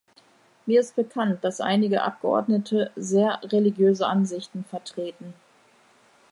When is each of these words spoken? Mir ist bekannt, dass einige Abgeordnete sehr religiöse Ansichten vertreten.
Mir 0.65 0.79
ist 0.79 0.95
bekannt, 0.95 1.43
dass 1.43 1.61
einige 1.61 2.01
Abgeordnete 2.01 2.89
sehr 2.95 3.39
religiöse 3.43 4.07
Ansichten 4.07 4.65
vertreten. 4.67 5.35